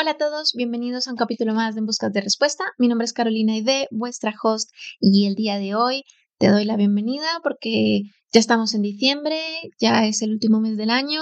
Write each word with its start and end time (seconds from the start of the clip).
Hola 0.00 0.12
a 0.12 0.16
todos, 0.16 0.52
bienvenidos 0.54 1.08
a 1.08 1.10
un 1.10 1.16
capítulo 1.16 1.54
más 1.54 1.74
de 1.74 1.80
En 1.80 1.86
Busca 1.86 2.08
de 2.08 2.20
Respuesta. 2.20 2.62
Mi 2.78 2.86
nombre 2.86 3.04
es 3.04 3.12
Carolina 3.12 3.56
Ide, 3.56 3.88
vuestra 3.90 4.32
host, 4.40 4.70
y 5.00 5.26
el 5.26 5.34
día 5.34 5.58
de 5.58 5.74
hoy 5.74 6.04
te 6.38 6.50
doy 6.50 6.64
la 6.64 6.76
bienvenida 6.76 7.26
porque 7.42 8.02
ya 8.32 8.38
estamos 8.38 8.74
en 8.74 8.82
diciembre, 8.82 9.40
ya 9.80 10.06
es 10.06 10.22
el 10.22 10.30
último 10.30 10.60
mes 10.60 10.76
del 10.76 10.90
año, 10.90 11.20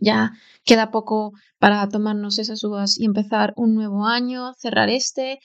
ya 0.00 0.32
queda 0.64 0.90
poco 0.90 1.34
para 1.60 1.88
tomarnos 1.88 2.40
esas 2.40 2.64
uvas 2.64 2.98
y 2.98 3.04
empezar 3.04 3.52
un 3.54 3.76
nuevo 3.76 4.06
año, 4.06 4.54
cerrar 4.58 4.88
este, 4.88 5.38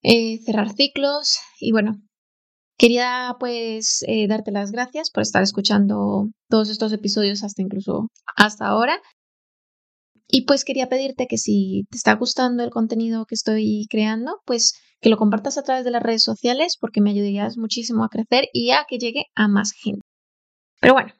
eh, 0.00 0.40
cerrar 0.42 0.72
ciclos 0.72 1.36
y 1.60 1.72
bueno, 1.72 2.00
Quería 2.76 3.36
pues 3.38 4.04
eh, 4.08 4.26
darte 4.26 4.50
las 4.50 4.72
gracias 4.72 5.10
por 5.10 5.22
estar 5.22 5.42
escuchando 5.44 6.30
todos 6.48 6.70
estos 6.70 6.92
episodios 6.92 7.44
hasta 7.44 7.62
incluso 7.62 8.08
hasta 8.36 8.66
ahora. 8.66 9.00
Y 10.36 10.46
pues 10.46 10.64
quería 10.64 10.88
pedirte 10.88 11.28
que 11.28 11.38
si 11.38 11.86
te 11.92 11.96
está 11.96 12.14
gustando 12.14 12.64
el 12.64 12.70
contenido 12.70 13.24
que 13.24 13.36
estoy 13.36 13.86
creando, 13.88 14.40
pues 14.44 14.74
que 15.00 15.08
lo 15.08 15.16
compartas 15.16 15.58
a 15.58 15.62
través 15.62 15.84
de 15.84 15.92
las 15.92 16.02
redes 16.02 16.24
sociales 16.24 16.76
porque 16.80 17.00
me 17.00 17.10
ayudarías 17.10 17.56
muchísimo 17.56 18.02
a 18.02 18.08
crecer 18.08 18.48
y 18.52 18.72
a 18.72 18.84
que 18.88 18.98
llegue 18.98 19.26
a 19.36 19.46
más 19.46 19.70
gente. 19.70 20.00
Pero 20.80 20.94
bueno, 20.94 21.12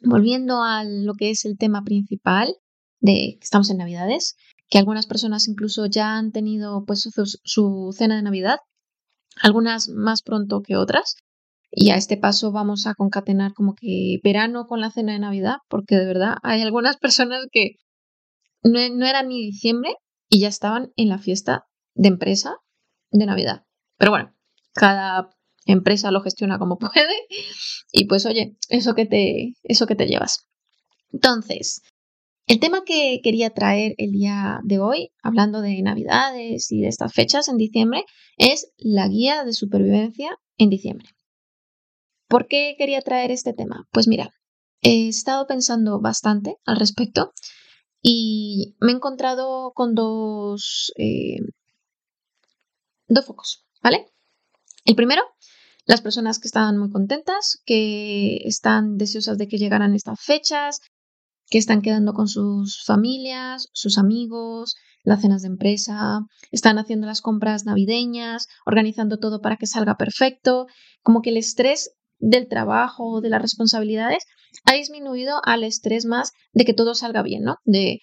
volviendo 0.00 0.62
a 0.62 0.84
lo 0.84 1.14
que 1.14 1.30
es 1.30 1.46
el 1.46 1.56
tema 1.56 1.84
principal 1.84 2.54
de 3.00 3.38
que 3.40 3.44
estamos 3.44 3.70
en 3.70 3.78
Navidades, 3.78 4.36
que 4.68 4.76
algunas 4.76 5.06
personas 5.06 5.48
incluso 5.48 5.86
ya 5.86 6.18
han 6.18 6.30
tenido 6.30 6.84
pues 6.84 7.08
su 7.42 7.94
cena 7.96 8.16
de 8.16 8.22
Navidad 8.22 8.58
algunas 9.40 9.88
más 9.88 10.20
pronto 10.20 10.60
que 10.60 10.76
otras. 10.76 11.16
Y 11.70 11.92
a 11.92 11.96
este 11.96 12.18
paso 12.18 12.52
vamos 12.52 12.86
a 12.86 12.92
concatenar 12.92 13.54
como 13.54 13.74
que 13.74 14.18
verano 14.22 14.66
con 14.66 14.82
la 14.82 14.90
cena 14.90 15.14
de 15.14 15.18
Navidad, 15.18 15.60
porque 15.70 15.96
de 15.96 16.04
verdad 16.04 16.34
hay 16.42 16.60
algunas 16.60 16.98
personas 16.98 17.46
que 17.50 17.76
no, 18.62 18.80
no 18.90 19.06
era 19.06 19.22
ni 19.22 19.42
diciembre 19.42 19.94
y 20.28 20.40
ya 20.40 20.48
estaban 20.48 20.92
en 20.96 21.08
la 21.08 21.18
fiesta 21.18 21.66
de 21.94 22.08
empresa 22.08 22.56
de 23.10 23.26
Navidad. 23.26 23.64
Pero 23.98 24.12
bueno, 24.12 24.34
cada 24.72 25.30
empresa 25.66 26.10
lo 26.10 26.22
gestiona 26.22 26.58
como 26.58 26.78
puede 26.78 27.26
y 27.92 28.06
pues 28.06 28.26
oye, 28.26 28.56
eso 28.68 28.94
que 28.94 29.06
te, 29.06 29.54
eso 29.62 29.86
que 29.86 29.96
te 29.96 30.06
llevas. 30.06 30.46
Entonces, 31.12 31.82
el 32.46 32.60
tema 32.60 32.82
que 32.84 33.20
quería 33.22 33.50
traer 33.50 33.94
el 33.98 34.12
día 34.12 34.60
de 34.64 34.78
hoy, 34.80 35.12
hablando 35.22 35.60
de 35.60 35.80
Navidades 35.82 36.70
y 36.72 36.80
de 36.80 36.88
estas 36.88 37.12
fechas 37.12 37.48
en 37.48 37.56
diciembre, 37.56 38.04
es 38.38 38.72
la 38.76 39.08
guía 39.08 39.44
de 39.44 39.52
supervivencia 39.52 40.36
en 40.56 40.70
diciembre. 40.70 41.08
¿Por 42.28 42.46
qué 42.46 42.74
quería 42.78 43.02
traer 43.02 43.30
este 43.30 43.52
tema? 43.52 43.88
Pues 43.92 44.08
mira, 44.08 44.30
he 44.82 45.08
estado 45.08 45.46
pensando 45.46 46.00
bastante 46.00 46.56
al 46.64 46.76
respecto 46.76 47.32
y 48.02 48.76
me 48.80 48.92
he 48.92 48.94
encontrado 48.94 49.72
con 49.74 49.94
dos, 49.94 50.92
eh, 50.96 51.40
dos 53.08 53.26
focos, 53.26 53.66
¿vale? 53.82 54.06
El 54.84 54.96
primero, 54.96 55.22
las 55.86 56.00
personas 56.00 56.38
que 56.38 56.48
están 56.48 56.78
muy 56.78 56.90
contentas, 56.90 57.60
que 57.64 58.36
están 58.44 58.96
deseosas 58.96 59.38
de 59.38 59.48
que 59.48 59.58
llegaran 59.58 59.94
estas 59.94 60.20
fechas, 60.20 60.80
que 61.48 61.58
están 61.58 61.82
quedando 61.82 62.14
con 62.14 62.28
sus 62.28 62.84
familias, 62.84 63.68
sus 63.72 63.98
amigos, 63.98 64.76
las 65.02 65.22
cenas 65.22 65.42
de 65.42 65.48
empresa, 65.48 66.20
están 66.52 66.78
haciendo 66.78 67.06
las 67.06 67.20
compras 67.20 67.64
navideñas, 67.64 68.46
organizando 68.64 69.18
todo 69.18 69.40
para 69.40 69.56
que 69.56 69.66
salga 69.66 69.96
perfecto, 69.96 70.66
como 71.02 71.22
que 71.22 71.30
el 71.30 71.38
estrés 71.38 71.90
del 72.20 72.48
trabajo, 72.48 73.20
de 73.20 73.30
las 73.30 73.42
responsabilidades, 73.42 74.24
ha 74.64 74.74
disminuido 74.74 75.40
al 75.44 75.64
estrés 75.64 76.04
más 76.04 76.32
de 76.52 76.64
que 76.64 76.74
todo 76.74 76.94
salga 76.94 77.22
bien, 77.22 77.42
¿no? 77.42 77.56
De 77.64 78.00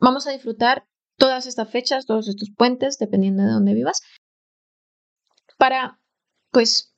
vamos 0.00 0.26
a 0.26 0.32
disfrutar 0.32 0.84
todas 1.16 1.46
estas 1.46 1.70
fechas, 1.70 2.06
todos 2.06 2.28
estos 2.28 2.50
puentes, 2.56 2.98
dependiendo 2.98 3.42
de 3.42 3.50
dónde 3.50 3.74
vivas, 3.74 4.00
para, 5.58 6.00
pues, 6.50 6.94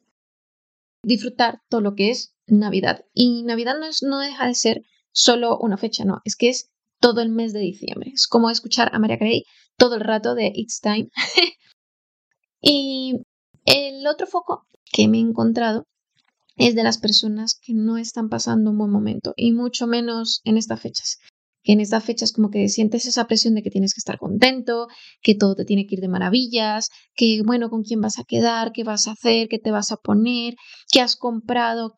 disfrutar 1.02 1.60
todo 1.68 1.80
lo 1.80 1.94
que 1.94 2.10
es 2.10 2.34
Navidad. 2.46 3.04
Y 3.14 3.42
Navidad 3.42 3.78
no, 3.78 3.86
es, 3.86 4.02
no 4.02 4.18
deja 4.18 4.46
de 4.46 4.54
ser 4.54 4.82
solo 5.12 5.58
una 5.58 5.78
fecha, 5.78 6.04
no, 6.04 6.20
es 6.24 6.36
que 6.36 6.50
es 6.50 6.70
todo 7.00 7.22
el 7.22 7.30
mes 7.30 7.52
de 7.52 7.60
diciembre. 7.60 8.10
Es 8.14 8.26
como 8.28 8.50
escuchar 8.50 8.94
a 8.94 8.98
Maria 8.98 9.18
Carey 9.18 9.44
todo 9.76 9.94
el 9.96 10.02
rato 10.02 10.34
de 10.34 10.52
It's 10.54 10.80
Time. 10.80 11.08
y 12.60 13.22
el 13.64 14.06
otro 14.06 14.26
foco 14.26 14.66
que 14.92 15.08
me 15.08 15.16
he 15.16 15.20
encontrado 15.20 15.86
es 16.60 16.74
de 16.74 16.82
las 16.82 16.98
personas 16.98 17.58
que 17.58 17.72
no 17.72 17.96
están 17.96 18.28
pasando 18.28 18.70
un 18.70 18.76
buen 18.76 18.90
momento 18.90 19.32
y 19.34 19.52
mucho 19.52 19.86
menos 19.86 20.42
en 20.44 20.58
estas 20.58 20.78
fechas. 20.78 21.18
Que 21.62 21.72
en 21.72 21.80
estas 21.80 22.04
fechas 22.04 22.32
como 22.32 22.50
que 22.50 22.68
sientes 22.68 23.06
esa 23.06 23.26
presión 23.26 23.54
de 23.54 23.62
que 23.62 23.70
tienes 23.70 23.94
que 23.94 24.00
estar 24.00 24.18
contento, 24.18 24.86
que 25.22 25.34
todo 25.34 25.54
te 25.54 25.64
tiene 25.64 25.86
que 25.86 25.94
ir 25.94 26.02
de 26.02 26.08
maravillas, 26.08 26.90
que 27.14 27.40
bueno, 27.46 27.70
con 27.70 27.82
quién 27.82 28.02
vas 28.02 28.18
a 28.18 28.24
quedar, 28.24 28.72
qué 28.72 28.84
vas 28.84 29.08
a 29.08 29.12
hacer, 29.12 29.48
qué 29.48 29.58
te 29.58 29.70
vas 29.70 29.90
a 29.90 29.96
poner, 29.96 30.54
qué 30.92 31.00
has 31.00 31.16
comprado. 31.16 31.94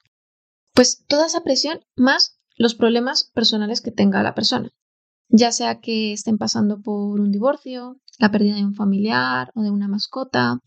Pues 0.75 1.05
toda 1.09 1.27
esa 1.27 1.43
presión 1.43 1.81
más 1.97 2.39
los 2.57 2.77
problemas 2.77 3.33
personales 3.35 3.81
que 3.81 3.91
tenga 3.91 4.23
la 4.23 4.35
persona, 4.35 4.71
ya 5.29 5.51
sea 5.51 5.81
que 5.81 6.13
estén 6.13 6.39
pasando 6.39 6.81
por 6.81 7.21
un 7.21 7.33
divorcio, 7.33 7.97
la 8.21 8.31
pérdida 8.31 8.55
de 8.55 8.65
un 8.65 8.75
familiar 8.75 9.51
o 9.57 9.63
de 9.63 9.73
una 9.73 9.89
mascota, 9.89 10.61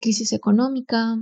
crisis 0.00 0.32
económica, 0.32 1.16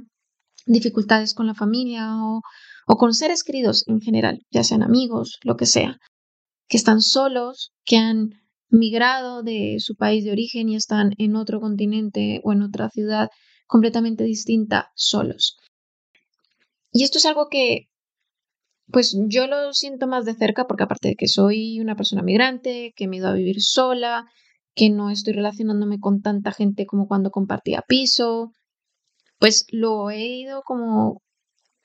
dificultades 0.66 1.34
con 1.34 1.46
la 1.46 1.54
familia 1.54 2.16
o, 2.16 2.42
o 2.86 2.96
con 2.96 3.14
seres 3.14 3.44
queridos 3.44 3.84
en 3.88 4.00
general, 4.00 4.40
ya 4.50 4.64
sean 4.64 4.82
amigos, 4.82 5.38
lo 5.42 5.56
que 5.56 5.66
sea, 5.66 5.98
que 6.68 6.76
están 6.76 7.00
solos, 7.00 7.72
que 7.84 7.96
han 7.96 8.30
migrado 8.68 9.42
de 9.42 9.76
su 9.80 9.96
país 9.96 10.24
de 10.24 10.32
origen 10.32 10.68
y 10.68 10.76
están 10.76 11.12
en 11.18 11.36
otro 11.36 11.60
continente 11.60 12.40
o 12.44 12.52
en 12.52 12.62
otra 12.62 12.88
ciudad 12.90 13.28
completamente 13.66 14.24
distinta 14.24 14.90
solos. 14.94 15.56
Y 16.92 17.04
esto 17.04 17.18
es 17.18 17.26
algo 17.26 17.48
que 17.48 17.86
pues 18.92 19.16
yo 19.28 19.46
lo 19.46 19.72
siento 19.72 20.06
más 20.06 20.24
de 20.24 20.34
cerca 20.34 20.66
porque 20.66 20.82
aparte 20.84 21.08
de 21.08 21.14
que 21.14 21.28
soy 21.28 21.80
una 21.80 21.94
persona 21.94 22.22
migrante, 22.22 22.92
que 22.96 23.06
me 23.06 23.16
he 23.16 23.18
ido 23.20 23.28
a 23.28 23.34
vivir 23.34 23.62
sola, 23.62 24.26
que 24.74 24.90
no 24.90 25.10
estoy 25.10 25.34
relacionándome 25.34 26.00
con 26.00 26.22
tanta 26.22 26.52
gente 26.52 26.86
como 26.86 27.06
cuando 27.06 27.30
compartía 27.30 27.84
piso, 27.86 28.52
pues 29.40 29.66
lo 29.70 30.10
he 30.10 30.24
ido 30.24 30.62
como 30.62 31.22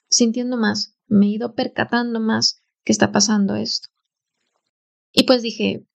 sintiendo 0.10 0.58
más, 0.58 0.98
me 1.08 1.28
he 1.28 1.30
ido 1.30 1.56
percatando 1.56 2.20
más 2.20 2.62
que 2.84 2.92
está 2.92 3.12
pasando 3.12 3.56
esto. 3.56 3.90
Y 5.12 5.24
pues 5.24 5.42
dije, 5.42 5.88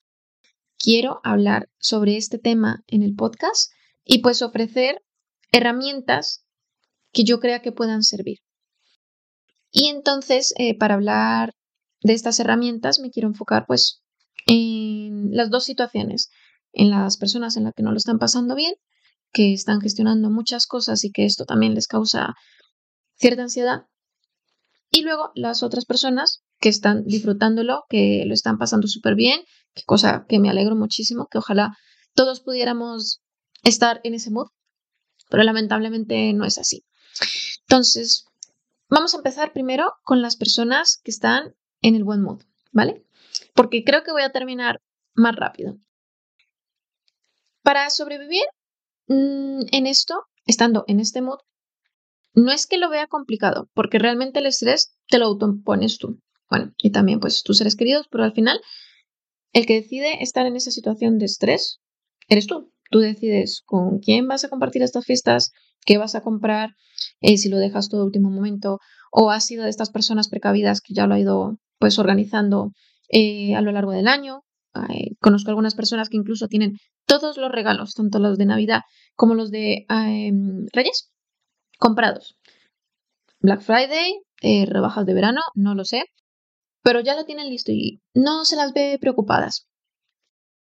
quiero 0.79 1.21
hablar 1.23 1.69
sobre 1.79 2.17
este 2.17 2.39
tema 2.39 2.83
en 2.87 3.03
el 3.03 3.15
podcast 3.15 3.71
y 4.05 4.23
pues 4.23 4.41
ofrecer 4.41 5.05
herramientas 5.53 6.47
que 7.13 7.25
yo 7.25 7.41
crea 7.41 7.61
que 7.61 7.73
puedan 7.73 8.03
servir. 8.03 8.39
Y 9.71 9.89
entonces, 9.89 10.55
eh, 10.57 10.77
para 10.77 10.95
hablar 10.95 11.53
de 12.01 12.15
estas 12.15 12.41
herramientas, 12.41 13.01
me 13.01 13.11
quiero 13.11 13.29
enfocar 13.29 13.67
pues 13.67 14.03
en 14.47 15.37
las 15.37 15.51
dos 15.51 15.65
situaciones, 15.65 16.31
en 16.73 16.89
las 16.89 17.19
personas 17.19 17.59
en 17.59 17.65
las 17.65 17.75
que 17.75 17.83
no 17.83 17.91
lo 17.91 17.99
están 17.99 18.19
pasando 18.19 18.55
bien, 18.55 18.75
que 19.33 19.53
están 19.53 19.81
gestionando 19.81 20.31
muchas 20.31 20.67
cosas 20.67 21.05
y 21.05 21.13
que 21.13 21.25
esto 21.25 21.45
también 21.45 21.75
les 21.75 21.87
causa 21.87 22.35
cierta 23.17 23.43
ansiedad, 23.43 23.87
y 24.91 25.03
luego 25.03 25.31
las 25.35 25.63
otras 25.63 25.85
personas 25.85 26.43
que 26.59 26.69
están 26.69 27.05
disfrutándolo, 27.05 27.85
que 27.89 28.25
lo 28.27 28.35
están 28.35 28.59
pasando 28.59 28.89
súper 28.89 29.15
bien, 29.15 29.41
que 29.75 29.83
cosa 29.85 30.27
que 30.29 30.41
me 30.41 30.51
alegro 30.51 30.75
muchísimo, 30.75 31.29
que 31.31 31.39
ojalá 31.39 31.77
todos 32.15 32.41
pudiéramos 32.41 33.23
estar 33.63 34.01
en 34.05 34.15
ese 34.15 34.31
mood, 34.31 34.49
pero 35.29 35.43
lamentablemente 35.45 36.33
no 36.33 36.45
es 36.45 36.59
así. 36.59 36.85
Entonces, 37.69 38.25
Vamos 38.91 39.15
a 39.15 39.19
empezar 39.19 39.53
primero 39.53 39.93
con 40.03 40.21
las 40.21 40.35
personas 40.35 41.01
que 41.05 41.13
están 41.13 41.55
en 41.81 41.95
el 41.95 42.03
buen 42.03 42.23
mood, 42.23 42.43
¿vale? 42.73 43.07
Porque 43.55 43.85
creo 43.85 44.03
que 44.03 44.11
voy 44.11 44.23
a 44.23 44.33
terminar 44.33 44.81
más 45.15 45.37
rápido. 45.37 45.79
Para 47.63 47.89
sobrevivir 47.91 48.43
mm, 49.11 49.67
en 49.73 49.87
esto, 49.87 50.25
estando 50.47 50.85
en 50.87 51.01
este 51.01 51.21
mood, 51.21 51.39
no 52.35 52.53
es 52.53 52.67
que 52.67 52.79
lo 52.79 52.89
vea 52.89 53.07
complicado, 53.07 53.69
porque 53.75 53.99
realmente 53.99 54.39
el 54.39 54.47
estrés 54.47 54.97
te 55.09 55.19
lo 55.19 55.27
autoimpones 55.27 55.99
tú. 55.99 56.21
Bueno, 56.49 56.73
y 56.79 56.91
también 56.91 57.21
pues 57.21 57.43
tus 57.43 57.59
seres 57.59 57.77
queridos, 57.77 58.07
pero 58.11 58.25
al 58.25 58.33
final 58.33 58.61
el 59.53 59.67
que 59.67 59.75
decide 59.75 60.23
estar 60.23 60.47
en 60.47 60.57
esa 60.57 60.71
situación 60.71 61.19
de 61.19 61.27
estrés 61.27 61.81
eres 62.29 62.47
tú. 62.47 62.73
Tú 62.91 62.99
decides 62.99 63.63
con 63.65 63.99
quién 63.99 64.27
vas 64.27 64.45
a 64.45 64.49
compartir 64.49 64.83
estas 64.83 65.05
fiestas, 65.05 65.53
qué 65.85 65.97
vas 65.97 66.15
a 66.15 66.23
comprar, 66.23 66.71
eh, 67.21 67.37
si 67.37 67.49
lo 67.49 67.59
dejas 67.59 67.89
todo 67.89 68.05
último 68.05 68.31
momento, 68.31 68.79
o 69.13 69.31
has 69.31 69.47
sido 69.47 69.65
de 69.65 69.71
estas 69.71 69.91
personas 69.91 70.29
precavidas 70.29 70.81
que 70.81 70.95
ya 70.95 71.07
lo 71.07 71.15
ha 71.15 71.21
ido 71.21 71.59
pues 71.79 71.99
organizando 71.99 72.73
eh, 73.09 73.55
a 73.55 73.61
lo 73.61 73.73
largo 73.73 73.93
del 73.93 74.09
año. 74.09 74.43
conozco 75.21 75.51
algunas 75.51 75.75
personas 75.75 76.09
que 76.09 76.17
incluso 76.17 76.47
tienen 76.47 76.79
todos 77.07 77.37
los 77.37 77.51
regalos, 77.51 77.95
tanto 77.95 78.21
los 78.21 78.39
de 78.39 78.47
Navidad 78.47 78.83
como 79.15 79.35
los 79.35 79.51
de 79.51 79.87
em, 79.89 80.67
Reyes, 80.73 81.11
comprados. 81.79 82.37
Black 83.41 83.63
Friday, 83.63 84.21
eh, 84.43 84.67
rebajas 84.67 85.07
de 85.07 85.15
verano, 85.15 85.41
no 85.55 85.75
lo 85.75 85.85
sé, 85.85 86.05
pero 86.83 87.01
ya 87.01 87.15
lo 87.15 87.25
tienen 87.25 87.49
listo 87.49 87.73
y 87.73 88.01
no 88.15 88.45
se 88.45 88.57
las 88.57 88.73
ve 88.73 88.99
preocupadas. 89.01 89.67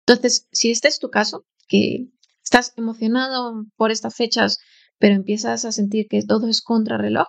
Entonces, 0.05 0.47
si 0.51 0.71
este 0.71 0.87
es 0.87 0.99
tu 0.99 1.09
caso, 1.09 1.45
que 1.67 2.07
estás 2.43 2.73
emocionado 2.77 3.65
por 3.75 3.91
estas 3.91 4.15
fechas, 4.15 4.57
pero 4.99 5.15
empiezas 5.15 5.65
a 5.65 5.71
sentir 5.71 6.07
que 6.07 6.23
todo 6.23 6.47
es 6.47 6.61
contrarreloj, 6.61 7.27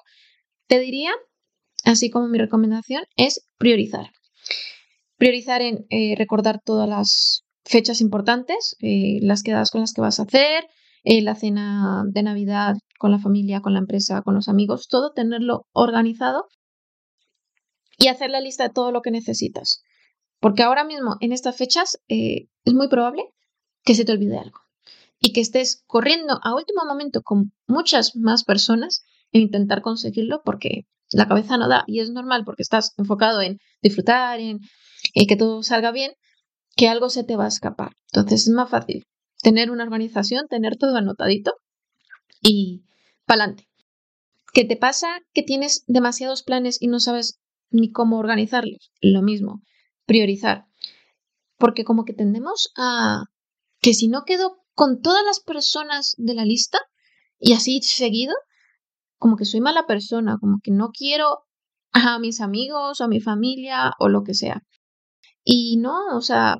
te 0.68 0.78
diría, 0.78 1.12
así 1.84 2.10
como 2.10 2.28
mi 2.28 2.38
recomendación, 2.38 3.02
es 3.16 3.48
priorizar. 3.58 4.12
Priorizar 5.16 5.62
en 5.62 5.86
eh, 5.90 6.14
recordar 6.16 6.60
todas 6.64 6.88
las 6.88 7.44
fechas 7.64 8.00
importantes, 8.00 8.76
eh, 8.80 9.18
las 9.22 9.42
quedadas 9.42 9.70
con 9.70 9.80
las 9.80 9.92
que 9.92 10.00
vas 10.00 10.20
a 10.20 10.22
hacer, 10.22 10.64
eh, 11.04 11.22
la 11.22 11.34
cena 11.34 12.04
de 12.06 12.22
Navidad 12.22 12.76
con 12.98 13.10
la 13.10 13.18
familia, 13.18 13.60
con 13.60 13.72
la 13.74 13.80
empresa, 13.80 14.22
con 14.22 14.34
los 14.34 14.48
amigos, 14.48 14.88
todo 14.88 15.12
tenerlo 15.12 15.66
organizado 15.72 16.46
y 17.98 18.08
hacer 18.08 18.30
la 18.30 18.40
lista 18.40 18.64
de 18.64 18.74
todo 18.74 18.92
lo 18.92 19.02
que 19.02 19.10
necesitas. 19.10 19.82
Porque 20.40 20.62
ahora 20.62 20.84
mismo, 20.84 21.16
en 21.20 21.32
estas 21.32 21.56
fechas, 21.56 21.98
es 22.08 22.74
muy 22.74 22.88
probable 22.88 23.24
que 23.84 23.94
se 23.94 24.04
te 24.04 24.12
olvide 24.12 24.38
algo 24.38 24.60
y 25.20 25.32
que 25.32 25.40
estés 25.40 25.82
corriendo 25.86 26.38
a 26.42 26.54
último 26.54 26.84
momento 26.84 27.22
con 27.22 27.52
muchas 27.66 28.16
más 28.16 28.44
personas 28.44 29.04
en 29.32 29.42
intentar 29.42 29.82
conseguirlo 29.82 30.42
porque 30.44 30.86
la 31.10 31.26
cabeza 31.26 31.56
no 31.56 31.68
da 31.68 31.84
y 31.86 32.00
es 32.00 32.10
normal 32.10 32.44
porque 32.44 32.62
estás 32.62 32.94
enfocado 32.98 33.40
en 33.40 33.58
disfrutar, 33.82 34.40
en, 34.40 34.60
que 35.14 35.36
todo 35.36 35.62
salga 35.62 35.90
bien, 35.90 36.12
que 36.76 36.88
algo 36.88 37.10
se 37.10 37.24
te 37.24 37.36
va 37.36 37.46
a 37.46 37.48
escapar. 37.48 37.92
Entonces 38.12 38.42
es 38.42 38.54
más 38.54 38.70
fácil 38.70 39.04
tener 39.42 39.70
una 39.70 39.84
organización, 39.84 40.46
tener 40.48 40.76
todo 40.76 40.96
anotadito 40.96 41.54
y 42.40 42.84
pa'lante. 43.26 43.68
¿Qué 44.52 44.64
te 44.64 44.76
pasa 44.76 45.20
que 45.32 45.42
tienes 45.42 45.84
demasiados 45.86 46.42
planes 46.42 46.78
y 46.80 46.88
no 46.88 47.00
sabes 47.00 47.38
ni 47.70 47.92
cómo 47.92 48.18
organizarlos? 48.18 48.90
Lo 49.00 49.22
mismo, 49.22 49.62
priorizar. 50.06 50.64
Porque 51.58 51.84
como 51.84 52.04
que 52.04 52.14
tendemos 52.14 52.72
a 52.76 53.24
que 53.80 53.94
si 53.94 54.08
no 54.08 54.24
quedo 54.24 54.58
con 54.74 55.00
todas 55.00 55.24
las 55.24 55.40
personas 55.40 56.14
de 56.18 56.34
la 56.34 56.44
lista 56.44 56.78
y 57.38 57.52
así 57.52 57.80
seguido, 57.82 58.34
como 59.18 59.36
que 59.36 59.44
soy 59.44 59.60
mala 59.60 59.86
persona, 59.86 60.38
como 60.40 60.58
que 60.62 60.70
no 60.70 60.90
quiero 60.90 61.44
a 61.92 62.18
mis 62.18 62.40
amigos 62.40 63.00
a 63.00 63.08
mi 63.08 63.20
familia 63.20 63.92
o 63.98 64.08
lo 64.08 64.22
que 64.22 64.34
sea. 64.34 64.62
Y 65.44 65.78
no, 65.78 66.16
o 66.16 66.20
sea, 66.20 66.58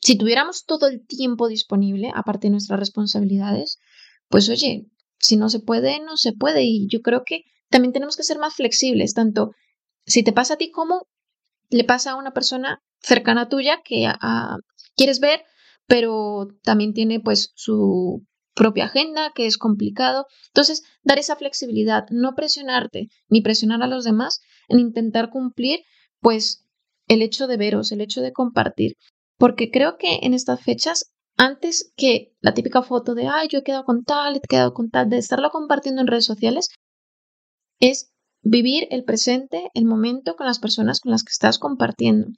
si 0.00 0.16
tuviéramos 0.16 0.64
todo 0.64 0.88
el 0.88 1.06
tiempo 1.06 1.48
disponible, 1.48 2.10
aparte 2.14 2.46
de 2.46 2.52
nuestras 2.52 2.78
responsabilidades, 2.78 3.78
pues 4.28 4.48
oye, 4.48 4.86
si 5.18 5.36
no 5.36 5.48
se 5.48 5.60
puede, 5.60 6.00
no 6.00 6.16
se 6.16 6.32
puede. 6.32 6.62
Y 6.64 6.88
yo 6.88 7.00
creo 7.00 7.22
que 7.24 7.44
también 7.68 7.92
tenemos 7.92 8.16
que 8.16 8.22
ser 8.22 8.38
más 8.38 8.54
flexibles, 8.54 9.14
tanto 9.14 9.52
si 10.06 10.22
te 10.22 10.32
pasa 10.32 10.54
a 10.54 10.56
ti 10.56 10.70
como 10.70 11.06
le 11.68 11.84
pasa 11.84 12.12
a 12.12 12.16
una 12.16 12.32
persona 12.32 12.82
cercana 13.00 13.48
tuya 13.48 13.80
que 13.84 14.10
quieres 14.96 15.20
ver 15.20 15.42
pero 15.90 16.46
también 16.62 16.94
tiene 16.94 17.18
pues 17.18 17.50
su 17.56 18.24
propia 18.54 18.84
agenda, 18.84 19.32
que 19.34 19.46
es 19.46 19.58
complicado. 19.58 20.26
Entonces, 20.50 20.84
dar 21.02 21.18
esa 21.18 21.34
flexibilidad, 21.34 22.04
no 22.10 22.36
presionarte 22.36 23.08
ni 23.28 23.40
presionar 23.40 23.82
a 23.82 23.88
los 23.88 24.04
demás 24.04 24.40
en 24.68 24.78
intentar 24.78 25.30
cumplir 25.30 25.80
pues 26.20 26.64
el 27.08 27.22
hecho 27.22 27.48
de 27.48 27.56
veros, 27.56 27.90
el 27.90 28.02
hecho 28.02 28.20
de 28.20 28.32
compartir. 28.32 28.94
Porque 29.40 29.70
creo 29.70 29.96
que 29.96 30.18
en 30.20 30.34
estas 30.34 30.62
fechas, 30.62 31.14
antes 31.38 31.94
que 31.96 32.34
la 32.42 32.52
típica 32.52 32.82
foto 32.82 33.14
de, 33.14 33.26
ay, 33.26 33.48
yo 33.50 33.60
he 33.60 33.62
quedado 33.62 33.84
con 33.84 34.04
tal, 34.04 34.36
he 34.36 34.40
quedado 34.40 34.74
con 34.74 34.90
tal, 34.90 35.08
de 35.08 35.16
estarlo 35.16 35.48
compartiendo 35.48 36.02
en 36.02 36.08
redes 36.08 36.26
sociales, 36.26 36.68
es 37.80 38.12
vivir 38.42 38.86
el 38.90 39.02
presente, 39.02 39.70
el 39.72 39.86
momento 39.86 40.36
con 40.36 40.46
las 40.46 40.58
personas 40.58 41.00
con 41.00 41.10
las 41.10 41.24
que 41.24 41.30
estás 41.30 41.58
compartiendo. 41.58 42.28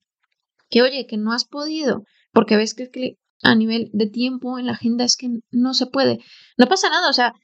Que 0.70 0.82
oye, 0.82 1.08
que 1.08 1.16
no 1.16 1.32
has 1.32 1.44
podido, 1.44 2.04
porque 2.32 2.56
ves 2.56 2.72
que 2.72 3.16
a 3.42 3.56
nivel 3.56 3.90
de 3.92 4.06
tiempo 4.06 4.60
en 4.60 4.66
la 4.66 4.74
agenda 4.74 5.04
es 5.04 5.16
que 5.16 5.28
no 5.50 5.74
se 5.74 5.86
puede. 5.86 6.20
No 6.56 6.68
pasa 6.68 6.88
nada, 6.88 7.10
o 7.10 7.12
sea, 7.12 7.34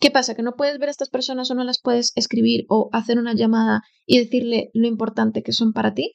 ¿qué 0.00 0.10
pasa? 0.10 0.34
¿Que 0.34 0.42
no 0.42 0.52
puedes 0.52 0.78
ver 0.78 0.90
a 0.90 0.92
estas 0.92 1.08
personas 1.08 1.50
o 1.50 1.54
no 1.54 1.64
las 1.64 1.80
puedes 1.80 2.12
escribir 2.14 2.66
o 2.68 2.90
hacer 2.92 3.18
una 3.18 3.32
llamada 3.32 3.80
y 4.04 4.18
decirle 4.18 4.68
lo 4.74 4.86
importante 4.86 5.42
que 5.42 5.52
son 5.52 5.72
para 5.72 5.94
ti? 5.94 6.12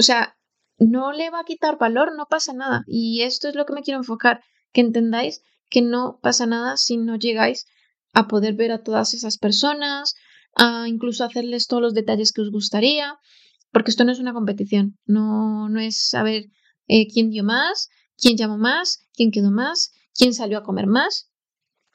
O 0.00 0.02
sea, 0.02 0.34
no 0.78 1.12
le 1.12 1.28
va 1.28 1.40
a 1.40 1.44
quitar 1.44 1.76
valor, 1.76 2.16
no 2.16 2.24
pasa 2.24 2.54
nada. 2.54 2.84
Y 2.86 3.20
esto 3.20 3.50
es 3.50 3.54
lo 3.54 3.66
que 3.66 3.74
me 3.74 3.82
quiero 3.82 4.00
enfocar, 4.00 4.42
que 4.72 4.80
entendáis 4.80 5.42
que 5.68 5.82
no 5.82 6.18
pasa 6.22 6.46
nada 6.46 6.78
si 6.78 6.96
no 6.96 7.16
llegáis 7.16 7.66
a 8.14 8.26
poder 8.26 8.54
ver 8.54 8.72
a 8.72 8.82
todas 8.82 9.12
esas 9.12 9.36
personas, 9.36 10.14
a 10.56 10.88
incluso 10.88 11.22
hacerles 11.22 11.66
todos 11.66 11.82
los 11.82 11.92
detalles 11.92 12.32
que 12.32 12.40
os 12.40 12.50
gustaría, 12.50 13.18
porque 13.72 13.90
esto 13.90 14.04
no 14.06 14.12
es 14.12 14.20
una 14.20 14.32
competición, 14.32 14.96
no, 15.04 15.68
no 15.68 15.80
es 15.80 16.08
saber 16.08 16.46
eh, 16.88 17.06
quién 17.12 17.28
dio 17.28 17.44
más, 17.44 17.90
quién 18.16 18.38
llamó 18.38 18.56
más, 18.56 19.06
quién 19.12 19.30
quedó 19.30 19.50
más, 19.50 19.92
quién 20.14 20.32
salió 20.32 20.56
a 20.56 20.62
comer 20.62 20.86
más, 20.86 21.30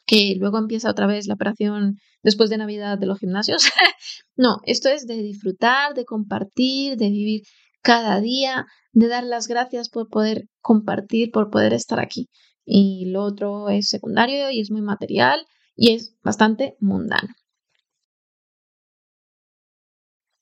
que 0.06 0.36
luego 0.38 0.60
empieza 0.60 0.92
otra 0.92 1.08
vez 1.08 1.26
la 1.26 1.34
operación 1.34 1.98
después 2.22 2.52
de 2.52 2.58
Navidad 2.58 3.00
de 3.00 3.08
los 3.08 3.18
gimnasios. 3.18 3.64
no, 4.36 4.60
esto 4.66 4.90
es 4.90 5.08
de 5.08 5.24
disfrutar, 5.24 5.96
de 5.96 6.06
compartir, 6.06 6.98
de 6.98 7.10
vivir 7.10 7.42
cada 7.86 8.20
día, 8.20 8.66
de 8.94 9.08
dar 9.08 9.24
las 9.24 9.48
gracias 9.48 9.90
por 9.90 10.10
poder 10.10 10.50
compartir, 10.60 11.32
por 11.32 11.52
poder 11.52 11.72
estar 11.72 12.00
aquí. 12.00 12.30
Y 12.66 13.12
lo 13.12 13.22
otro 13.24 13.70
es 13.70 13.90
secundario 13.90 14.50
y 14.50 14.60
es 14.60 14.72
muy 14.72 14.82
material 14.82 15.46
y 15.76 15.94
es 15.94 16.16
bastante 16.24 16.76
mundano. 16.80 17.30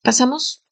Pasamos 0.02 0.64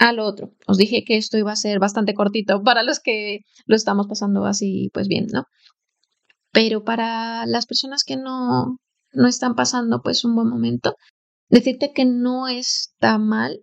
a 0.00 0.12
lo 0.12 0.24
otro. 0.24 0.54
Os 0.66 0.76
dije 0.76 1.04
que 1.04 1.16
esto 1.16 1.38
iba 1.38 1.52
a 1.52 1.56
ser 1.56 1.78
bastante 1.78 2.14
cortito 2.14 2.64
para 2.64 2.82
los 2.82 2.98
que 2.98 3.40
lo 3.66 3.76
estamos 3.76 4.08
pasando 4.08 4.44
así, 4.44 4.90
pues 4.92 5.06
bien, 5.06 5.28
¿no? 5.32 5.44
Pero 6.50 6.82
para 6.82 7.46
las 7.46 7.66
personas 7.66 8.02
que 8.02 8.16
no, 8.16 8.78
no 9.12 9.28
están 9.28 9.54
pasando 9.54 10.02
pues 10.02 10.24
un 10.24 10.34
buen 10.34 10.48
momento, 10.48 10.96
decirte 11.48 11.92
que 11.92 12.04
no 12.04 12.48
está 12.48 13.18
mal 13.18 13.60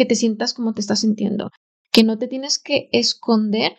que 0.00 0.06
te 0.06 0.14
sientas 0.14 0.54
como 0.54 0.72
te 0.72 0.80
estás 0.80 1.00
sintiendo, 1.00 1.50
que 1.92 2.04
no 2.04 2.16
te 2.16 2.26
tienes 2.26 2.58
que 2.58 2.88
esconder 2.90 3.76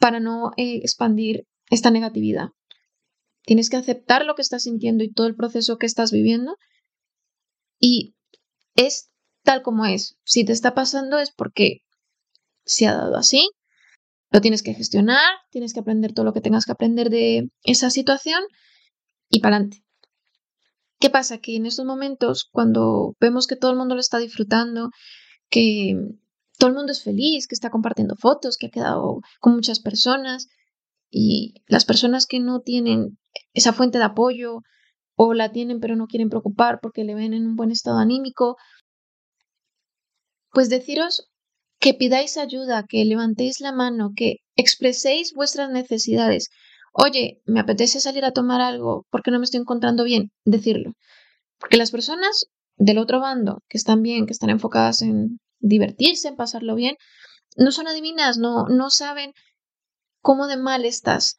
para 0.00 0.18
no 0.18 0.50
eh, 0.56 0.78
expandir 0.78 1.46
esta 1.70 1.92
negatividad. 1.92 2.48
Tienes 3.44 3.70
que 3.70 3.76
aceptar 3.76 4.24
lo 4.24 4.34
que 4.34 4.42
estás 4.42 4.64
sintiendo 4.64 5.04
y 5.04 5.12
todo 5.12 5.28
el 5.28 5.36
proceso 5.36 5.78
que 5.78 5.86
estás 5.86 6.10
viviendo 6.10 6.56
y 7.78 8.16
es 8.74 9.12
tal 9.44 9.62
como 9.62 9.86
es. 9.86 10.18
Si 10.24 10.44
te 10.44 10.50
está 10.52 10.74
pasando 10.74 11.20
es 11.20 11.30
porque 11.30 11.82
se 12.64 12.88
ha 12.88 12.94
dado 12.94 13.18
así. 13.18 13.48
Lo 14.32 14.40
tienes 14.40 14.64
que 14.64 14.74
gestionar, 14.74 15.32
tienes 15.52 15.74
que 15.74 15.78
aprender 15.78 16.12
todo 16.12 16.24
lo 16.24 16.32
que 16.32 16.40
tengas 16.40 16.64
que 16.64 16.72
aprender 16.72 17.08
de 17.08 17.52
esa 17.62 17.90
situación 17.90 18.42
y 19.30 19.38
para 19.38 19.58
adelante. 19.58 19.84
¿Qué 21.00 21.10
pasa? 21.10 21.38
Que 21.38 21.56
en 21.56 21.66
estos 21.66 21.84
momentos, 21.84 22.48
cuando 22.50 23.14
vemos 23.20 23.46
que 23.46 23.56
todo 23.56 23.70
el 23.70 23.76
mundo 23.76 23.94
lo 23.94 24.00
está 24.00 24.18
disfrutando, 24.18 24.90
que 25.48 25.94
todo 26.58 26.70
el 26.70 26.76
mundo 26.76 26.92
es 26.92 27.02
feliz, 27.02 27.46
que 27.46 27.54
está 27.54 27.70
compartiendo 27.70 28.16
fotos, 28.16 28.56
que 28.56 28.66
ha 28.66 28.70
quedado 28.70 29.20
con 29.40 29.54
muchas 29.54 29.80
personas, 29.80 30.48
y 31.10 31.54
las 31.66 31.84
personas 31.84 32.26
que 32.26 32.40
no 32.40 32.60
tienen 32.60 33.18
esa 33.54 33.72
fuente 33.72 33.98
de 33.98 34.04
apoyo 34.04 34.60
o 35.16 35.34
la 35.34 35.50
tienen 35.52 35.80
pero 35.80 35.96
no 35.96 36.06
quieren 36.06 36.28
preocupar 36.28 36.80
porque 36.82 37.04
le 37.04 37.14
ven 37.14 37.32
en 37.32 37.46
un 37.46 37.56
buen 37.56 37.70
estado 37.70 37.98
anímico 37.98 38.56
pues 40.50 40.68
deciros 40.68 41.30
que 41.78 41.94
pidáis 41.94 42.36
ayuda, 42.36 42.84
que 42.88 43.04
levantéis 43.04 43.60
la 43.60 43.72
mano, 43.72 44.10
que 44.16 44.38
expreséis 44.56 45.32
vuestras 45.34 45.70
necesidades. 45.70 46.50
Oye, 47.00 47.40
me 47.46 47.60
apetece 47.60 48.00
salir 48.00 48.24
a 48.24 48.32
tomar 48.32 48.60
algo 48.60 49.06
porque 49.10 49.30
no 49.30 49.38
me 49.38 49.44
estoy 49.44 49.60
encontrando 49.60 50.02
bien, 50.02 50.32
decirlo. 50.44 50.94
Porque 51.60 51.76
las 51.76 51.92
personas 51.92 52.46
del 52.76 52.98
otro 52.98 53.20
bando, 53.20 53.62
que 53.68 53.78
están 53.78 54.02
bien, 54.02 54.26
que 54.26 54.32
están 54.32 54.50
enfocadas 54.50 55.02
en 55.02 55.38
divertirse, 55.60 56.26
en 56.26 56.34
pasarlo 56.34 56.74
bien, 56.74 56.96
no 57.56 57.70
son 57.70 57.86
adivinas, 57.86 58.38
no, 58.38 58.66
no 58.66 58.90
saben 58.90 59.32
cómo 60.22 60.48
de 60.48 60.56
mal 60.56 60.84
estás. 60.84 61.36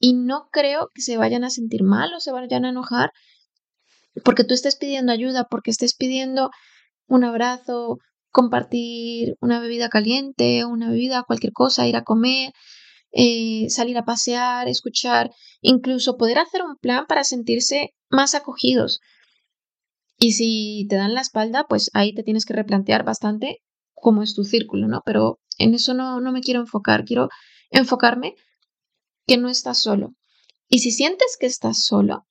Y 0.00 0.14
no 0.14 0.48
creo 0.50 0.90
que 0.92 1.02
se 1.02 1.18
vayan 1.18 1.44
a 1.44 1.50
sentir 1.50 1.84
mal 1.84 2.12
o 2.12 2.18
se 2.18 2.32
vayan 2.32 2.64
a 2.64 2.70
enojar 2.70 3.12
porque 4.24 4.42
tú 4.42 4.54
estés 4.54 4.74
pidiendo 4.74 5.12
ayuda, 5.12 5.46
porque 5.48 5.70
estés 5.70 5.94
pidiendo 5.94 6.50
un 7.06 7.22
abrazo, 7.22 7.98
compartir 8.32 9.36
una 9.40 9.60
bebida 9.60 9.88
caliente, 9.88 10.64
una 10.64 10.90
bebida, 10.90 11.22
cualquier 11.22 11.52
cosa, 11.52 11.86
ir 11.86 11.94
a 11.94 12.02
comer, 12.02 12.52
eh, 13.14 13.66
salir 13.70 13.96
a 13.98 14.04
pasear, 14.04 14.68
escuchar, 14.68 15.30
incluso 15.60 16.16
poder 16.16 16.38
hacer 16.38 16.62
un 16.62 16.76
plan 16.76 17.06
para 17.06 17.24
sentirse 17.24 17.94
más 18.10 18.34
acogidos. 18.34 19.00
Y 20.18 20.32
si 20.32 20.86
te 20.88 20.96
dan 20.96 21.14
la 21.14 21.20
espalda, 21.20 21.64
pues 21.68 21.90
ahí 21.94 22.14
te 22.14 22.22
tienes 22.22 22.44
que 22.44 22.54
replantear 22.54 23.04
bastante 23.04 23.62
cómo 23.94 24.22
es 24.22 24.34
tu 24.34 24.44
círculo, 24.44 24.88
¿no? 24.88 25.02
Pero 25.04 25.40
en 25.58 25.74
eso 25.74 25.94
no, 25.94 26.20
no 26.20 26.32
me 26.32 26.40
quiero 26.40 26.60
enfocar, 26.60 27.04
quiero 27.04 27.28
enfocarme 27.70 28.34
que 29.26 29.36
no 29.36 29.48
estás 29.48 29.78
solo. 29.78 30.14
Y 30.68 30.80
si 30.80 30.90
sientes 30.90 31.36
que 31.38 31.46
estás 31.46 31.84
solo, 31.84 32.26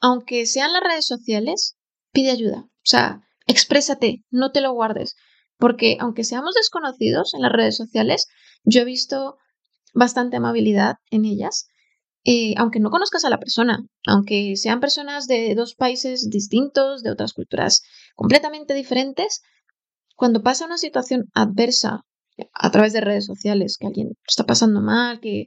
aunque 0.00 0.46
sean 0.46 0.72
las 0.72 0.82
redes 0.82 1.06
sociales, 1.06 1.76
pide 2.12 2.30
ayuda. 2.30 2.64
O 2.66 2.86
sea, 2.86 3.24
Exprésate, 3.46 4.24
no 4.30 4.52
te 4.52 4.60
lo 4.60 4.72
guardes. 4.72 5.16
porque 5.56 5.96
aunque 6.00 6.24
seamos 6.24 6.54
desconocidos 6.54 7.32
en 7.34 7.42
las 7.42 7.52
redes 7.52 7.76
sociales, 7.76 8.26
yo 8.64 8.80
he 8.80 8.84
visto 8.84 9.36
bastante 9.92 10.36
amabilidad 10.36 10.96
en 11.10 11.24
ellas, 11.24 11.68
eh, 12.24 12.54
aunque 12.56 12.80
no 12.80 12.90
conozcas 12.90 13.24
a 13.24 13.30
la 13.30 13.38
persona, 13.38 13.84
aunque 14.06 14.56
sean 14.56 14.80
personas 14.80 15.26
de 15.26 15.54
dos 15.54 15.74
países 15.74 16.30
distintos, 16.30 17.02
de 17.02 17.10
otras 17.10 17.34
culturas 17.34 17.82
completamente 18.14 18.74
diferentes, 18.74 19.42
cuando 20.16 20.42
pasa 20.42 20.64
una 20.64 20.78
situación 20.78 21.26
adversa 21.34 22.00
a 22.52 22.70
través 22.70 22.92
de 22.92 23.00
redes 23.00 23.26
sociales, 23.26 23.76
que 23.78 23.86
alguien 23.86 24.12
está 24.26 24.44
pasando 24.44 24.80
mal, 24.80 25.20
que... 25.20 25.46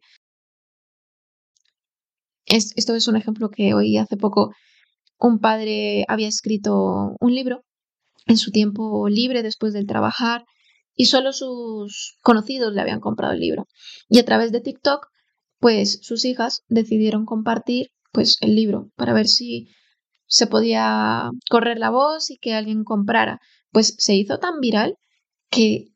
esto 2.46 2.96
es 2.96 3.08
un 3.08 3.18
ejemplo 3.18 3.50
que 3.50 3.74
oí 3.74 3.98
hace 3.98 4.16
poco. 4.16 4.52
Un 5.20 5.40
padre 5.40 6.06
había 6.08 6.28
escrito 6.28 7.16
un 7.20 7.34
libro 7.34 7.64
en 8.28 8.38
su 8.38 8.52
tiempo 8.52 9.10
libre 9.10 9.42
después 9.42 9.74
del 9.74 9.88
trabajar 9.88 10.46
y 10.98 11.06
solo 11.06 11.32
sus 11.32 12.18
conocidos 12.22 12.74
le 12.74 12.82
habían 12.82 13.00
comprado 13.00 13.34
el 13.34 13.40
libro. 13.40 13.68
Y 14.10 14.20
a 14.20 14.26
través 14.26 14.52
de 14.52 14.62
TikTok, 14.62 15.08
pues 15.60 16.00
sus 16.02 16.26
hijas 16.26 16.64
decidieron 16.68 17.26
compartir 17.26 17.92
pues 18.12 18.38
el 18.42 18.56
libro 18.56 18.90
para 18.96 19.14
ver 19.14 19.28
si 19.28 19.70
se 20.26 20.48
podía 20.48 21.30
correr 21.50 21.78
la 21.78 21.92
voz 21.92 22.32
y 22.32 22.38
que 22.38 22.56
alguien 22.56 22.84
comprara. 22.84 23.40
Pues 23.72 23.96
se 24.00 24.16
hizo 24.16 24.40
tan 24.40 24.60
viral 24.60 24.98
que 25.52 25.94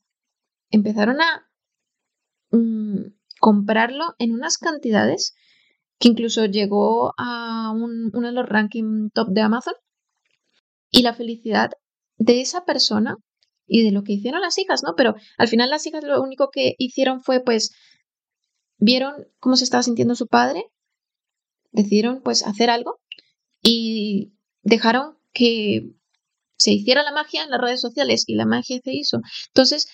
empezaron 0.69 1.19
a 1.19 1.47
mm, 2.51 3.13
comprarlo 3.39 4.13
en 4.19 4.33
unas 4.33 4.59
cantidades 4.59 5.33
que 5.97 6.09
incluso 6.09 6.45
llegó 6.45 7.13
a 7.17 7.71
uno 7.73 8.27
de 8.27 8.33
los 8.33 8.47
rankings 8.47 9.11
top 9.13 9.29
de 9.29 9.41
Amazon. 9.41 9.73
Y 10.91 11.01
la 11.01 11.15
felicidad 11.15 11.71
de 12.17 12.41
esa 12.41 12.65
persona 12.65 13.17
y 13.67 13.83
de 13.83 13.91
lo 13.91 14.03
que 14.03 14.13
hicieron 14.13 14.41
las 14.41 14.57
hijas, 14.57 14.81
¿no? 14.83 14.95
Pero 14.95 15.15
al 15.37 15.47
final 15.47 15.69
las 15.69 15.85
hijas 15.87 16.03
lo 16.03 16.21
único 16.21 16.49
que 16.51 16.75
hicieron 16.77 17.21
fue, 17.21 17.43
pues, 17.43 17.71
vieron 18.77 19.27
cómo 19.39 19.55
se 19.55 19.63
estaba 19.63 19.83
sintiendo 19.83 20.15
su 20.15 20.27
padre, 20.27 20.65
decidieron, 21.71 22.21
pues, 22.21 22.45
hacer 22.45 22.69
algo 22.69 22.99
y 23.63 24.33
dejaron 24.63 25.17
que 25.33 25.91
se 26.57 26.71
hiciera 26.71 27.03
la 27.03 27.11
magia 27.11 27.43
en 27.43 27.49
las 27.49 27.61
redes 27.61 27.81
sociales 27.81 28.23
y 28.27 28.35
la 28.35 28.45
magia 28.45 28.79
se 28.83 28.93
hizo. 28.93 29.21
Entonces, 29.47 29.87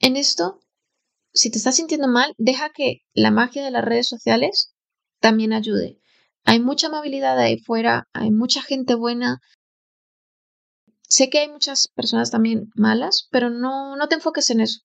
en 0.00 0.16
esto, 0.16 0.60
si 1.34 1.50
te 1.50 1.58
estás 1.58 1.76
sintiendo 1.76 2.08
mal, 2.08 2.34
deja 2.38 2.70
que 2.70 3.02
la 3.14 3.30
magia 3.30 3.64
de 3.64 3.70
las 3.70 3.84
redes 3.84 4.08
sociales 4.08 4.74
también 5.20 5.52
ayude. 5.52 5.98
Hay 6.44 6.60
mucha 6.60 6.88
amabilidad 6.88 7.38
ahí 7.38 7.58
fuera, 7.58 8.08
hay 8.12 8.30
mucha 8.30 8.62
gente 8.62 8.94
buena, 8.94 9.40
Sé 11.12 11.28
que 11.28 11.40
hay 11.40 11.48
muchas 11.50 11.88
personas 11.88 12.30
también 12.30 12.70
malas, 12.74 13.28
pero 13.30 13.50
no, 13.50 13.96
no 13.96 14.08
te 14.08 14.14
enfoques 14.14 14.48
en 14.48 14.62
eso. 14.62 14.80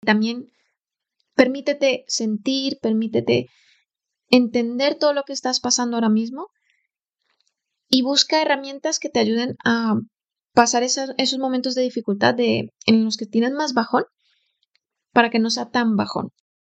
También 0.00 0.50
permítete 1.36 2.04
sentir, 2.08 2.80
permítete 2.82 3.46
entender 4.28 4.96
todo 4.96 5.12
lo 5.12 5.22
que 5.22 5.32
estás 5.32 5.60
pasando 5.60 5.96
ahora 5.96 6.08
mismo 6.08 6.48
y 7.88 8.02
busca 8.02 8.42
herramientas 8.42 8.98
que 8.98 9.08
te 9.08 9.20
ayuden 9.20 9.56
a 9.64 10.00
pasar 10.52 10.82
esos, 10.82 11.10
esos 11.16 11.38
momentos 11.38 11.76
de 11.76 11.82
dificultad 11.82 12.34
de, 12.34 12.72
en 12.84 13.04
los 13.04 13.16
que 13.16 13.26
tienes 13.26 13.52
más 13.52 13.74
bajón 13.74 14.02
para 15.12 15.30
que 15.30 15.38
no 15.38 15.50
sea 15.50 15.70
tan 15.70 15.94
bajón. 15.94 16.32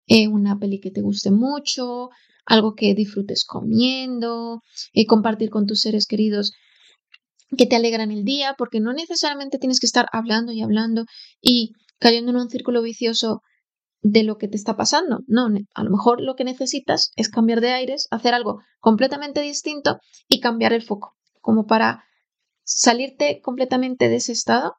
Eh, 0.08 0.28
una 0.28 0.60
peli 0.60 0.82
que 0.82 0.92
te 0.92 1.00
guste 1.00 1.32
mucho, 1.32 2.10
algo 2.46 2.76
que 2.76 2.94
disfrutes 2.96 3.46
comiendo, 3.46 4.62
eh, 4.92 5.06
compartir 5.06 5.50
con 5.50 5.68
tus 5.68 5.80
seres 5.80 6.06
queridos 6.06 6.52
que 7.58 7.66
te 7.66 7.76
alegran 7.76 8.12
el 8.12 8.24
día, 8.24 8.56
porque 8.58 8.80
no 8.80 8.94
necesariamente 8.94 9.58
tienes 9.58 9.80
que 9.80 9.86
estar 9.86 10.08
hablando 10.12 10.52
y 10.52 10.62
hablando 10.62 11.06
y 11.42 11.74
cayendo 12.00 12.32
en 12.32 12.38
un 12.38 12.50
círculo 12.50 12.82
vicioso 12.82 13.42
de 14.02 14.24
lo 14.24 14.38
que 14.38 14.48
te 14.48 14.56
está 14.56 14.78
pasando. 14.78 15.20
No, 15.28 15.48
a 15.74 15.84
lo 15.84 15.90
mejor 15.90 16.22
lo 16.22 16.36
que 16.36 16.44
necesitas 16.44 17.12
es 17.16 17.30
cambiar 17.30 17.62
de 17.62 17.72
aires, 17.72 18.08
hacer 18.12 18.34
algo 18.34 18.62
completamente 18.80 19.42
distinto 19.42 19.98
y 20.28 20.40
cambiar 20.40 20.74
el 20.74 20.84
foco, 20.84 21.16
como 21.42 21.66
para 21.66 22.04
salirte 22.64 23.42
completamente 23.42 24.10
de 24.10 24.18
ese 24.18 24.32
estado, 24.32 24.76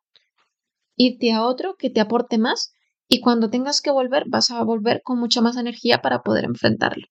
irte 0.97 1.33
a 1.33 1.45
otro 1.45 1.75
que 1.77 1.91
te 1.91 2.01
aporte 2.01 2.39
más 2.39 2.73
y 3.09 3.21
cuando 3.21 3.51
tengas 3.51 3.81
que 3.83 3.91
volver 3.91 4.25
vas 4.29 4.51
a 4.51 4.63
volver 4.63 5.03
con 5.03 5.19
mucha 5.19 5.41
más 5.41 5.57
energía 5.57 6.01
para 6.01 6.23
poder 6.23 6.45
enfrentarlo. 6.45 7.07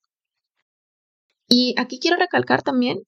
Y 1.47 1.75
aquí 1.77 1.99
quiero 1.99 2.17
recalcar 2.17 2.61
también 2.61 2.99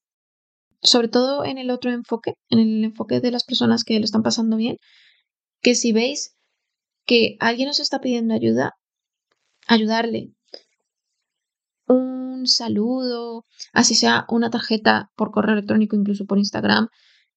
sobre 0.81 1.07
todo 1.07 1.45
en 1.45 1.57
el 1.57 1.69
otro 1.69 1.91
enfoque, 1.91 2.35
en 2.49 2.59
el 2.59 2.83
enfoque 2.83 3.19
de 3.19 3.31
las 3.31 3.43
personas 3.43 3.83
que 3.83 3.99
lo 3.99 4.05
están 4.05 4.23
pasando 4.23 4.57
bien, 4.57 4.77
que 5.61 5.75
si 5.75 5.91
veis 5.91 6.35
que 7.05 7.37
alguien 7.39 7.69
os 7.69 7.79
está 7.79 7.99
pidiendo 7.99 8.33
ayuda, 8.33 8.73
ayudarle. 9.67 10.33
Un 11.87 12.47
saludo, 12.47 13.45
así 13.73 13.95
sea 13.95 14.25
una 14.29 14.49
tarjeta 14.49 15.11
por 15.15 15.31
correo 15.31 15.53
electrónico, 15.53 15.95
incluso 15.95 16.25
por 16.25 16.37
Instagram, 16.37 16.87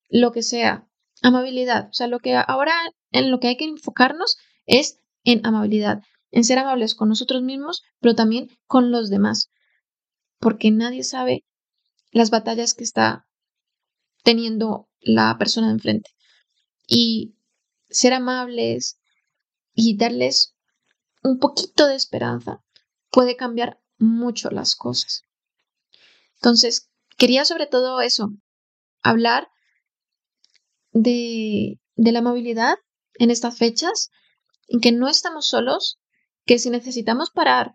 lo 0.09 0.33
que 0.33 0.43
sea. 0.43 0.87
Amabilidad. 1.23 1.89
O 1.89 1.93
sea, 1.93 2.07
lo 2.07 2.19
que 2.19 2.35
ahora 2.37 2.75
en 3.11 3.31
lo 3.31 3.41
que 3.41 3.49
hay 3.49 3.57
que 3.57 3.65
enfocarnos 3.65 4.37
es 4.67 4.99
en 5.25 5.45
amabilidad, 5.47 6.03
en 6.31 6.45
ser 6.45 6.59
amables 6.59 6.95
con 6.95 7.09
nosotros 7.09 7.43
mismos, 7.43 7.83
pero 8.01 8.15
también 8.15 8.49
con 8.67 8.91
los 8.91 9.09
demás. 9.11 9.51
Porque 10.39 10.71
nadie 10.71 11.03
sabe 11.03 11.45
las 12.11 12.31
batallas 12.31 12.75
que 12.75 12.85
está 12.85 13.27
teniendo 14.25 14.89
la 15.01 15.37
persona 15.39 15.69
de 15.69 15.75
enfrente. 15.75 16.11
Y 16.89 17.37
ser 17.89 18.13
amables 18.13 18.99
y 19.75 19.97
darles 19.97 20.55
un 21.23 21.39
poquito 21.39 21.87
de 21.87 21.95
esperanza 21.95 22.61
puede 23.11 23.37
cambiar 23.37 23.81
mucho 23.99 24.51
las 24.51 24.75
cosas. 24.75 25.23
Entonces, 26.37 26.91
quería 27.17 27.45
sobre 27.45 27.67
todo 27.67 28.01
eso, 28.01 28.31
hablar 29.03 29.49
de, 30.93 31.81
de 31.95 32.13
la 32.13 32.19
amabilidad 32.19 32.77
en 33.15 33.31
estas 33.31 33.57
fechas, 33.57 34.11
en 34.69 34.81
que 34.81 34.93
no 34.93 35.09
estamos 35.09 35.47
solos, 35.47 35.99
que 36.45 36.59
si 36.59 36.71
necesitamos 36.71 37.31
parar, 37.31 37.75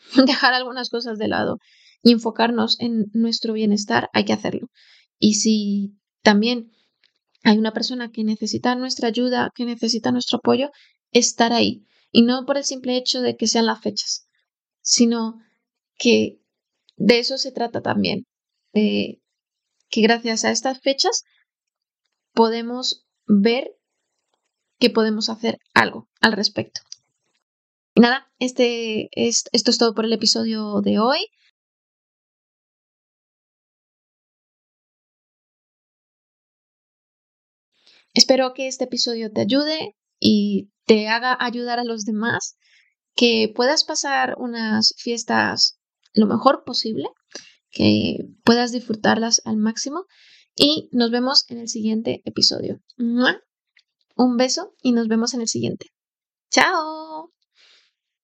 dejar 0.26 0.54
algunas 0.54 0.90
cosas 0.90 1.18
de 1.18 1.28
lado 1.28 1.58
y 2.02 2.12
enfocarnos 2.12 2.78
en 2.80 3.06
nuestro 3.12 3.52
bienestar, 3.52 4.08
hay 4.12 4.24
que 4.24 4.32
hacerlo. 4.32 4.68
Y 5.20 5.34
si 5.34 5.94
también 6.22 6.72
hay 7.44 7.58
una 7.58 7.72
persona 7.72 8.10
que 8.10 8.24
necesita 8.24 8.74
nuestra 8.74 9.08
ayuda, 9.08 9.52
que 9.54 9.64
necesita 9.64 10.10
nuestro 10.10 10.38
apoyo, 10.38 10.70
estar 11.12 11.52
ahí. 11.52 11.86
Y 12.10 12.22
no 12.22 12.44
por 12.46 12.56
el 12.56 12.64
simple 12.64 12.96
hecho 12.96 13.20
de 13.20 13.36
que 13.36 13.46
sean 13.46 13.66
las 13.66 13.80
fechas, 13.80 14.26
sino 14.80 15.40
que 15.96 16.40
de 16.96 17.20
eso 17.20 17.38
se 17.38 17.52
trata 17.52 17.82
también. 17.82 18.26
que 18.72 20.02
gracias 20.02 20.44
a 20.44 20.52
estas 20.52 20.80
fechas 20.80 21.24
podemos 22.32 23.04
ver 23.26 23.76
que 24.78 24.88
podemos 24.88 25.28
hacer 25.28 25.58
algo 25.74 26.08
al 26.20 26.32
respecto. 26.32 26.80
Y 27.94 28.00
nada, 28.00 28.30
este, 28.38 29.10
esto 29.12 29.50
es 29.52 29.78
todo 29.78 29.94
por 29.94 30.04
el 30.04 30.12
episodio 30.12 30.80
de 30.80 31.00
hoy. 31.00 31.18
Espero 38.14 38.52
que 38.54 38.66
este 38.66 38.84
episodio 38.84 39.30
te 39.32 39.40
ayude 39.40 39.96
y 40.18 40.70
te 40.84 41.08
haga 41.08 41.36
ayudar 41.38 41.78
a 41.78 41.84
los 41.84 42.04
demás, 42.04 42.56
que 43.14 43.52
puedas 43.54 43.84
pasar 43.84 44.34
unas 44.38 44.94
fiestas 44.98 45.78
lo 46.12 46.26
mejor 46.26 46.64
posible, 46.64 47.08
que 47.70 48.18
puedas 48.44 48.72
disfrutarlas 48.72 49.42
al 49.44 49.56
máximo 49.56 50.06
y 50.56 50.88
nos 50.92 51.10
vemos 51.10 51.44
en 51.48 51.58
el 51.58 51.68
siguiente 51.68 52.22
episodio. 52.24 52.80
Un 54.16 54.36
beso 54.36 54.74
y 54.82 54.92
nos 54.92 55.08
vemos 55.08 55.34
en 55.34 55.42
el 55.42 55.48
siguiente. 55.48 55.86
¡Chao! 56.50 56.99